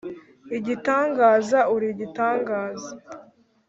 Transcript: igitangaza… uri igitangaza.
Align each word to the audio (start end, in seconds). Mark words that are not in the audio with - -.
igitangaza… 0.57 1.59
uri 1.73 1.85
igitangaza. 1.93 2.89